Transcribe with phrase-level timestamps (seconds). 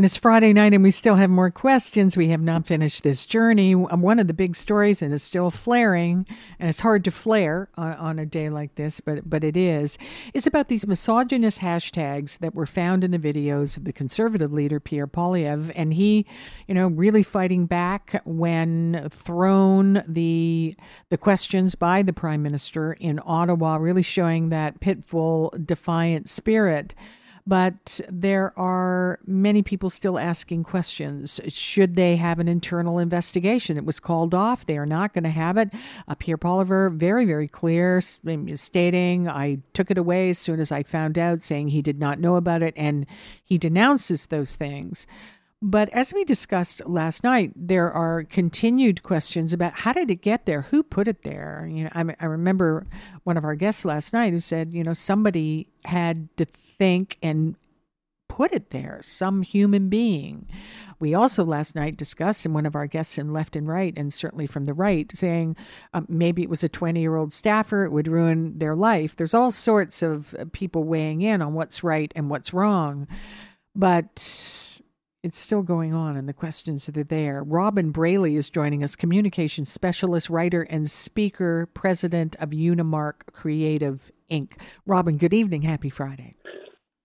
[0.00, 2.16] And it's Friday night, and we still have more questions.
[2.16, 3.74] We have not finished this journey.
[3.74, 6.26] Um, one of the big stories, and it's still flaring,
[6.58, 9.98] and it's hard to flare on, on a day like this, but but it is.
[10.32, 14.80] Is about these misogynist hashtags that were found in the videos of the conservative leader
[14.80, 16.24] Pierre Poilievre, and he,
[16.66, 20.74] you know, really fighting back when thrown the
[21.10, 26.94] the questions by the prime minister in Ottawa, really showing that pitful, defiant spirit.
[27.46, 31.40] But there are many people still asking questions.
[31.48, 33.76] Should they have an internal investigation?
[33.76, 34.66] It was called off.
[34.66, 35.70] They are not going to have it.
[36.06, 40.82] Uh, Pierre Poilievre, very, very clear, stating, I took it away as soon as I
[40.82, 43.06] found out, saying he did not know about it, and
[43.42, 45.06] he denounces those things.
[45.62, 50.46] But as we discussed last night, there are continued questions about how did it get
[50.46, 50.62] there?
[50.62, 51.68] Who put it there?
[51.70, 52.86] You know, I, I remember
[53.24, 56.46] one of our guests last night who said, you know, somebody had to
[56.80, 57.56] think and
[58.26, 60.48] put it there, some human being.
[60.98, 64.14] We also last night discussed, and one of our guests in Left and Right, and
[64.14, 65.56] certainly from the right, saying
[65.92, 69.14] um, maybe it was a 20 year old staffer, it would ruin their life.
[69.14, 73.06] There's all sorts of uh, people weighing in on what's right and what's wrong.
[73.74, 74.16] But
[75.22, 77.42] it's still going on, and the questions are there.
[77.44, 84.52] Robyn Braley is joining us, communications specialist, writer, and speaker, president of Unimark Creative Inc.
[84.86, 85.62] Robyn, good evening.
[85.62, 86.32] Happy Friday.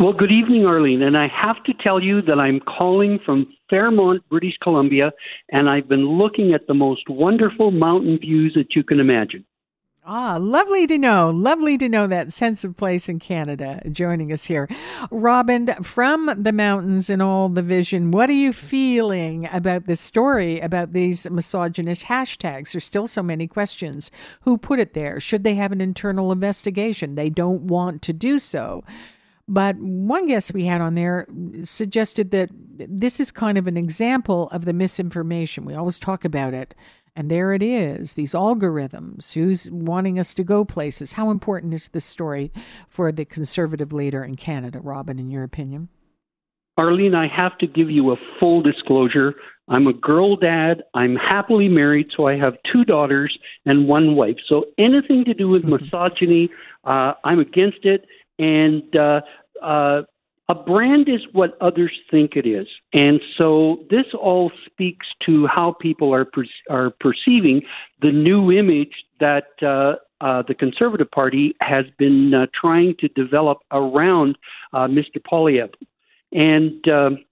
[0.00, 1.02] Well, good evening, Arlene.
[1.02, 5.12] And I have to tell you that I'm calling from Fairmont, British Columbia,
[5.50, 9.44] and I've been looking at the most wonderful mountain views that you can imagine.
[10.06, 11.28] Ah, lovely to know.
[11.28, 14.70] Lovely to know that sense of place in Canada joining us here.
[15.10, 20.60] Robyn, from the mountains and all the vision, what are you feeling about this story
[20.60, 22.72] about these misogynist hashtags?
[22.72, 24.10] There's still so many questions.
[24.44, 25.20] Who put it there?
[25.20, 27.16] Should they have an internal investigation?
[27.16, 28.82] They don't want to do so.
[29.50, 31.26] But one guest we had on there
[31.64, 35.64] suggested that this is kind of an example of the misinformation.
[35.64, 36.72] We always talk about it.
[37.16, 41.14] And there it is, these algorithms, who's wanting us to go places.
[41.14, 42.52] How important is this story
[42.88, 45.88] for the conservative leader in Canada, Robyn, in your opinion?
[46.78, 49.34] Arlene, I have to give you a full disclosure.
[49.66, 50.84] I'm a girl dad.
[50.94, 54.36] I'm happily married, so I have two daughters and one wife.
[54.48, 55.84] So anything to do with mm-hmm.
[55.84, 56.50] misogyny,
[56.84, 58.06] uh, I'm against it.
[58.38, 59.20] And uh,
[59.62, 60.02] uh,
[60.48, 65.76] a brand is what others think it is, and so this all speaks to how
[65.80, 67.62] people are per- are perceiving
[68.02, 73.58] the new image that uh, uh, the Conservative Party has been uh, trying to develop
[73.70, 74.36] around
[74.72, 75.18] uh, Mr.
[75.24, 75.70] Poilievre,
[76.32, 77.24] and um,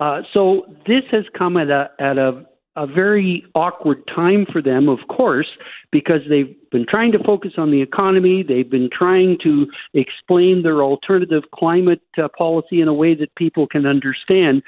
[0.00, 2.46] uh, so this has come at a at a
[2.76, 5.48] a very awkward time for them, of course,
[5.92, 8.42] because they've been trying to focus on the economy.
[8.42, 13.66] They've been trying to explain their alternative climate uh, policy in a way that people
[13.66, 14.62] can understand.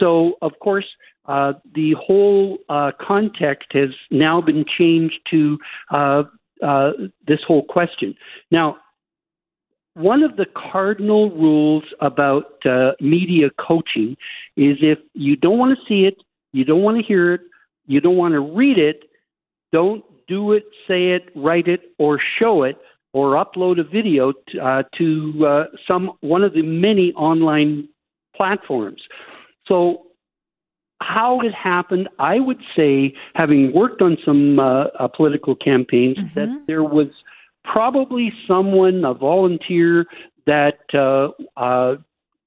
[0.00, 0.86] So, of course,
[1.26, 5.58] uh, the whole uh, context has now been changed to
[5.90, 6.24] uh,
[6.62, 6.90] uh,
[7.26, 8.14] this whole question.
[8.50, 8.78] Now,
[9.94, 14.16] one of the cardinal rules about uh, media coaching
[14.56, 16.16] is if you don't want to see it,
[16.52, 17.40] you don't want to hear it,
[17.86, 19.04] you don't want to read it,
[19.72, 22.78] don't do it, say it, write it, or show it,
[23.12, 27.88] or upload a video t- uh, to uh, some one of the many online
[28.36, 29.02] platforms.
[29.66, 30.06] So,
[31.00, 36.34] how it happened, I would say, having worked on some uh, uh political campaigns, mm-hmm.
[36.34, 37.08] that there was
[37.64, 40.06] probably someone, a volunteer,
[40.46, 41.28] that uh,
[41.60, 41.96] uh,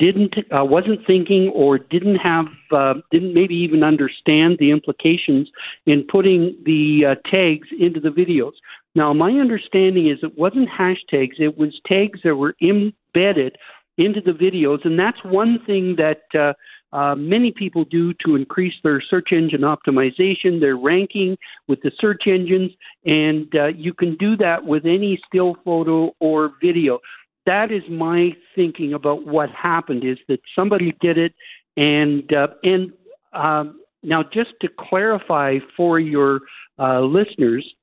[0.00, 5.48] didn't uh, wasn't thinking or didn't have uh, didn't maybe even understand the implications
[5.86, 8.52] in putting the uh, tags into the videos.
[8.94, 13.56] Now, my understanding is it wasn't hashtags; it was tags that were embedded
[13.98, 16.22] into the videos, and that's one thing that.
[16.34, 16.54] Uh,
[16.92, 21.36] uh, many people do to increase their search engine optimization, their ranking
[21.68, 22.72] with the search engines,
[23.04, 26.98] and uh, you can do that with any still photo or video
[27.46, 31.34] that is my thinking about what happened is that somebody did it
[31.76, 32.92] and uh, and
[33.32, 36.40] um, now just to clarify for your
[36.78, 37.74] uh, listeners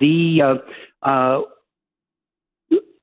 [0.00, 1.42] the uh, uh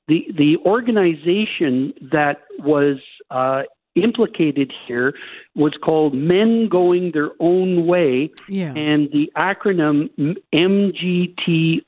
[0.08, 2.98] the the organization that was
[3.32, 3.64] uh,
[3.96, 5.14] implicated here
[5.56, 8.74] was called Men Going Their Own Way, yeah.
[8.76, 10.10] and the acronym
[10.54, 11.88] MGTOW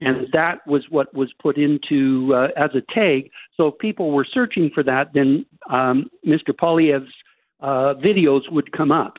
[0.00, 3.30] and that was what was put into uh, as a tag.
[3.56, 6.50] So if people were searching for that, then um, Mr.
[6.50, 7.12] Poilievre's
[7.60, 9.14] uh, videos would come up.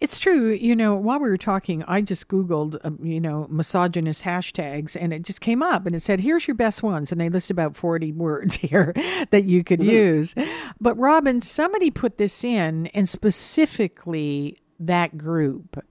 [0.00, 0.50] It's true.
[0.50, 5.12] You know, while we were talking, I just Googled, um, you know, misogynist hashtags and
[5.12, 7.12] it just came up and it said, here's your best ones.
[7.12, 8.92] And they list about 40 words here
[9.30, 9.90] that you could mm-hmm.
[9.90, 10.34] use.
[10.80, 15.84] But Robyn, somebody put this in and specifically that group.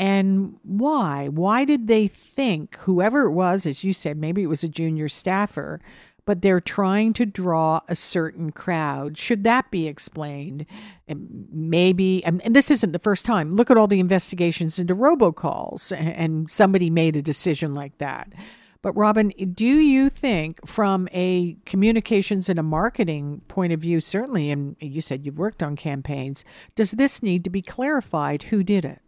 [0.00, 1.28] And why?
[1.28, 5.08] Why did they think, whoever it was, as you said, maybe it was a junior
[5.08, 5.78] staffer,
[6.24, 9.18] but they're trying to draw a certain crowd.
[9.18, 10.64] Should that be explained?
[11.06, 13.54] And maybe, and this isn't the first time.
[13.54, 18.32] Look at all the investigations into robocalls, and somebody made a decision like that.
[18.80, 24.50] But Robyn, do you think, from a communications and a marketing point of view, certainly,
[24.50, 26.42] and you said you've worked on campaigns,
[26.74, 28.44] does this need to be clarified?
[28.44, 29.02] Who did it?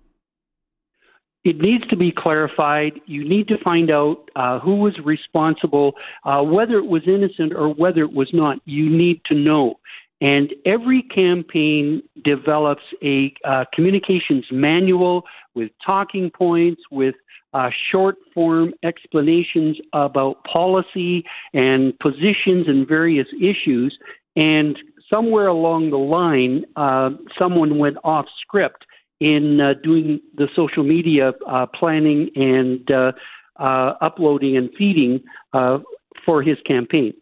[1.44, 3.00] It needs to be clarified.
[3.06, 5.94] You need to find out uh, who was responsible,
[6.24, 8.58] uh, whether it was innocent or whether it was not.
[8.64, 9.80] You need to know.
[10.20, 15.24] And every campaign develops a uh, communications manual
[15.56, 17.16] with talking points, with
[17.54, 23.98] uh, short form explanations about policy and positions and various issues.
[24.36, 24.78] And
[25.10, 28.86] somewhere along the line, uh, someone went off script
[29.22, 33.12] in uh, doing the social media uh, planning and uh,
[33.60, 35.20] uh uploading and feeding
[35.52, 35.78] uh,
[36.24, 37.12] for his campaign.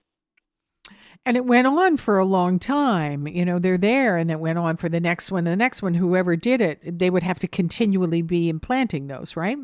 [1.26, 3.29] And it went on for a long time.
[3.29, 5.44] You know, they're there and it went on for the next one.
[5.44, 9.58] The next one, whoever did it, they would have to continually be implanting those, right?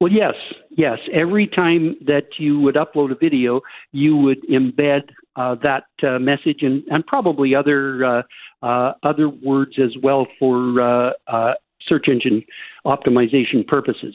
[0.00, 0.34] Well, yes,
[0.70, 0.98] yes.
[1.12, 3.60] Every time that you would upload a video,
[3.92, 8.22] you would embed uh, that uh, message and, and probably other uh,
[8.62, 12.42] uh other words as well for uh, uh, search engine
[12.86, 14.14] optimization purposes.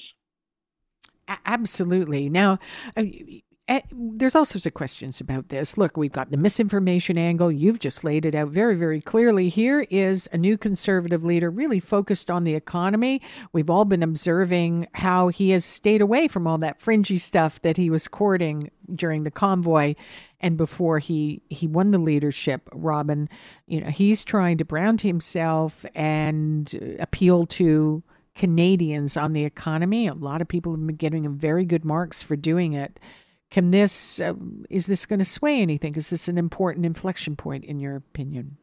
[1.46, 2.30] Absolutely.
[2.30, 2.58] Now,
[3.92, 5.78] there's all sorts of questions about this.
[5.78, 7.52] Look, we've got the misinformation angle.
[7.52, 9.50] You've just laid it out very, very clearly.
[9.50, 13.22] Here is a new conservative leader really focused on the economy.
[13.52, 17.76] We've all been observing how he has stayed away from all that fringy stuff that
[17.76, 19.94] he was courting during the convoy
[20.40, 23.28] and before he he won the leadership robyn
[23.68, 28.04] you know he's trying to brand himself and appeal to
[28.36, 32.36] canadians on the economy a lot of people have been getting very good marks for
[32.36, 33.00] doing it
[33.50, 34.34] can this uh,
[34.70, 35.96] is this going to sway anything?
[35.96, 38.58] Is this an important inflection point in your opinion?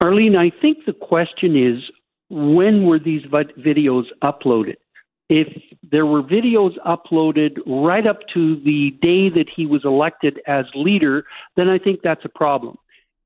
[0.00, 1.82] Arlene, I think the question is
[2.28, 4.76] when were these videos uploaded?
[5.34, 5.48] If
[5.90, 11.24] there were videos uploaded right up to the day that he was elected as leader,
[11.56, 12.76] then I think that's a problem.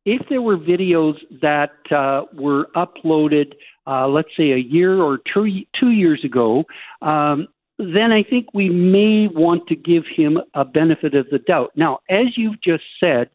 [0.04, 3.54] If there were videos that uh, were uploaded,
[3.88, 6.62] uh, let's say a year or two, years ago,
[7.02, 7.48] um,
[7.80, 11.72] then I think we may want to give him a benefit of the doubt.
[11.74, 13.30] Now, as you've just said,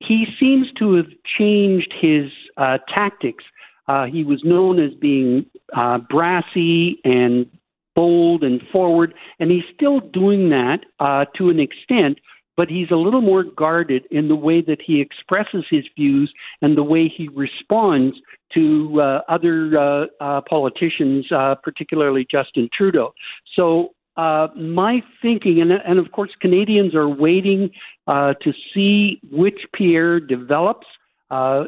[0.00, 3.44] he seems to have changed his uh, tactics.
[3.88, 7.46] Uh, he was known as being uh, brassy and
[7.94, 12.18] bold and forward, and he's still doing that uh, to an extent,
[12.56, 16.76] but he's a little more guarded in the way that he expresses his views and
[16.76, 18.16] the way he responds
[18.54, 23.14] to uh, other uh, uh, politicians, uh, particularly Justin Trudeau.
[23.56, 27.70] So uh, my thinking, and, and, of course, Canadians are waiting
[28.06, 30.86] to see which Pierre develops.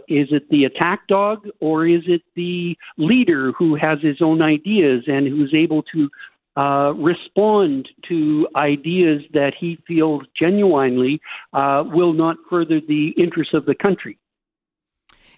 [0.08, 5.04] Is it the attack dog, or is it the leader who has his own ideas
[5.06, 6.08] and who's able to
[6.56, 11.20] uh, respond to ideas that he feels genuinely
[11.52, 14.16] uh, will not further the interests of the country.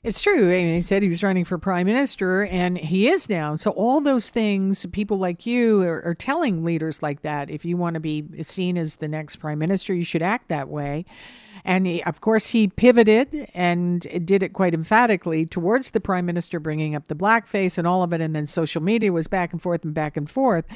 [0.07, 0.47] It's true.
[0.47, 3.57] Mean, he said he was running for prime minister, and he is now.
[3.57, 7.51] So all those things, people like you are, are, telling leaders like that.
[7.51, 10.69] If you want to be seen as the next prime minister, you should act that
[10.69, 11.07] way.
[11.65, 16.61] And he, of course, he pivoted and did it quite emphatically towards the prime minister,
[16.61, 18.21] bringing up the blackface and all of it.
[18.21, 20.67] And then social media was back and forth and back and forth.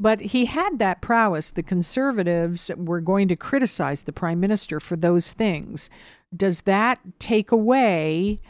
[0.00, 1.50] But he had that prowess.
[1.50, 5.90] The conservatives were going to criticize the prime minister for those things.
[6.34, 8.40] Does that take away?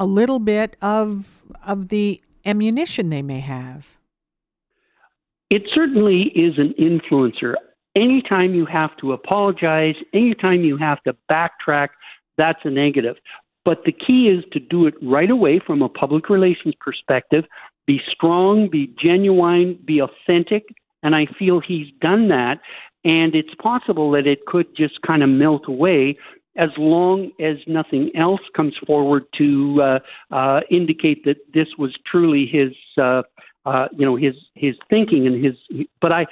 [0.00, 3.98] A little bit of of the ammunition they may have.
[5.50, 7.54] It certainly is an influencer.
[7.94, 11.88] Anytime you have to apologize, anytime you have to backtrack,
[12.38, 13.16] that's a negative.
[13.64, 17.44] But the key is to do it right away from a public relations perspective.
[17.86, 20.64] Be strong, be genuine, be authentic.
[21.02, 22.60] And I feel he's done that.
[23.04, 26.16] And it's possible that it could just kind of melt away
[26.56, 29.98] as long as nothing else comes forward to uh,
[30.34, 33.22] uh, indicate that this was truly his, uh,
[33.64, 35.54] uh, you know, his his thinking and his.
[36.00, 36.26] But I,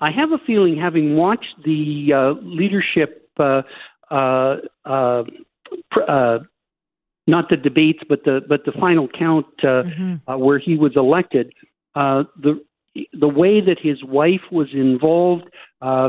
[0.00, 3.62] I have a feeling, having watched the uh, leadership uh,
[4.10, 4.56] uh,
[6.08, 6.38] uh,
[7.26, 10.30] not the debates, but the but the final count uh, mm-hmm.
[10.30, 11.52] uh, where he was elected.
[11.94, 12.60] Uh, the
[13.12, 15.44] the way that his wife was involved,
[15.82, 16.08] uh,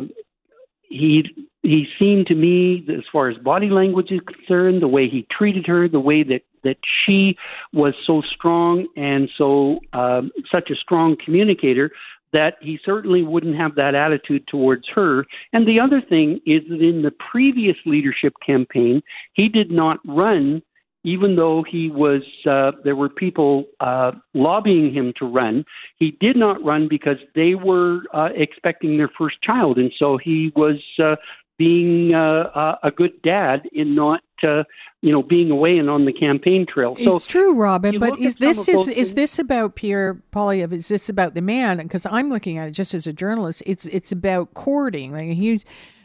[0.90, 1.24] he
[1.62, 5.66] he seemed to me, as far as body language is concerned, the way he treated
[5.68, 7.38] her, the way that that she
[7.74, 11.92] was so strong and so um, such a strong communicator
[12.32, 15.26] that he certainly wouldn't have that attitude towards her.
[15.54, 19.02] And the other thing is that in the previous leadership campaign,
[19.34, 20.62] he did not run
[21.04, 25.64] even though he was, uh, there were people uh, lobbying him to run.
[25.98, 30.52] He did not run because they were uh, expecting their first child, and so he
[30.56, 31.16] was uh,
[31.58, 34.22] being uh, a good dad in not.
[34.42, 34.64] Uh,
[35.02, 36.96] you know, being away and on the campaign trail.
[36.98, 38.00] So it's true, Robyn.
[38.00, 40.74] But is this is is this about Pierre Poilievre?
[40.74, 41.78] Is this about the man?
[41.78, 43.64] Because I'm looking at it just as a journalist.
[43.66, 45.14] It's it's about courting.
[45.14, 45.64] Like he's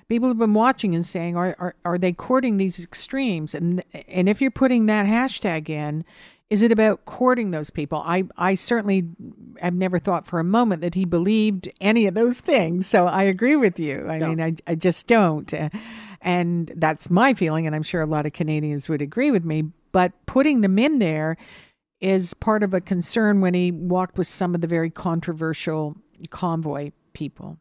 [0.08, 3.54] people have been watching and saying, are, are, are they courting these extremes?
[3.54, 6.04] And, and if you're putting that hashtag in,
[6.50, 8.02] is it about courting those people?
[8.04, 9.08] I, I certainly
[9.60, 12.86] have never thought for a moment that he believed any of those things.
[12.86, 14.06] So I agree with you.
[14.08, 14.28] I no.
[14.28, 15.52] mean, I, I just don't.
[15.52, 15.70] Uh,
[16.20, 17.66] and that's my feeling.
[17.66, 19.64] And I'm sure a lot of Canadians would agree with me.
[19.92, 21.36] But putting them in there
[22.00, 25.96] is part of a concern when he walked with some of the very controversial
[26.30, 27.58] convoy people.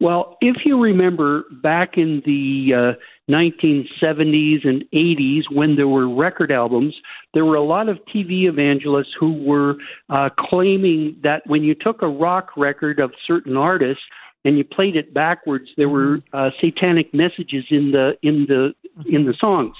[0.00, 6.52] Well, if you remember back in the uh, 1970s and 80s when there were record
[6.52, 6.94] albums,
[7.34, 9.74] there were a lot of TV evangelists who were
[10.08, 14.02] uh, claiming that when you took a rock record of certain artists
[14.44, 16.36] and you played it backwards, there were mm-hmm.
[16.36, 18.72] uh, satanic messages in the in the
[19.06, 19.74] in the songs.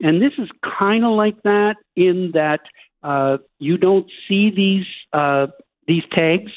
[0.00, 2.60] And this is kind of like that in that
[3.04, 5.46] uh, you don't see these uh,
[5.86, 6.50] these tags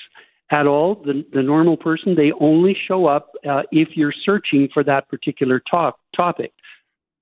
[0.52, 4.84] at all, the, the normal person, they only show up uh, if you're searching for
[4.84, 6.52] that particular talk, topic.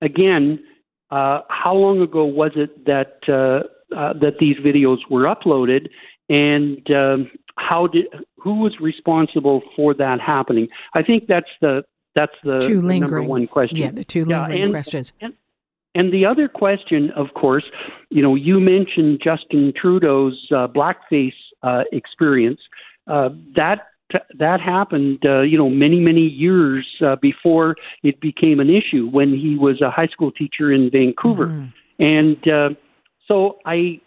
[0.01, 0.59] Again,
[1.09, 5.87] uh, how long ago was it that uh, uh that these videos were uploaded,
[6.27, 8.05] and um, how did
[8.37, 10.67] who was responsible for that happening?
[10.93, 11.83] I think that's the
[12.15, 13.77] that's the, two the number one question.
[13.77, 15.13] Yeah, the two lingering yeah, and, questions.
[15.21, 15.33] And,
[15.95, 17.63] and the other question, of course,
[18.09, 22.59] you know, you mentioned Justin Trudeau's uh, blackface uh, experience
[23.07, 23.87] uh, that
[24.37, 29.29] that happened, uh, you know, many many years uh, before it became an issue when
[29.29, 32.03] he was a high school teacher in Vancouver, mm-hmm.
[32.03, 32.69] and uh,
[33.27, 33.99] so I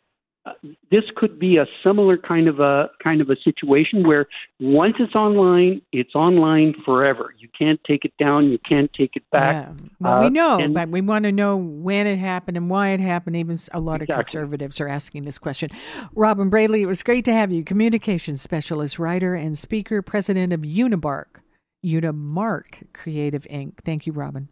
[0.91, 4.27] this could be a similar kind of a kind of a situation where
[4.61, 7.35] once it's online, it's online forever.
[7.39, 8.51] You can't take it down.
[8.51, 9.67] You can't take it back.
[9.67, 9.87] Yeah.
[10.01, 12.91] Well, uh, we know, and, but we want to know when it happened and why
[12.91, 13.37] it happened.
[13.37, 14.15] Even a lot exactly.
[14.15, 15.71] of conservatives are asking this question.
[16.15, 17.65] Robyn Bradley, it was great to have you.
[17.65, 21.41] Communications specialist, writer, and speaker, president of Unibark,
[21.85, 23.81] Unimark Creative Inc.
[23.85, 24.49] Thank you, Robyn.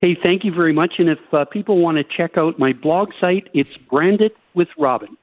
[0.00, 0.94] Hey, thank you very much.
[0.98, 5.16] And if uh, people want to check out my blog site, it's Branded with Robyn.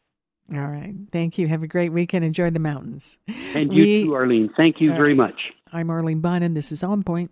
[0.53, 0.93] All right.
[1.11, 1.47] Thank you.
[1.47, 2.23] Have a great weekend.
[2.23, 3.17] Enjoy the mountains.
[3.27, 4.49] And you we, too, Arlene.
[4.55, 5.51] Thank you very much.
[5.73, 6.53] I'm Arlene Bynon.
[6.53, 7.31] This is On Point.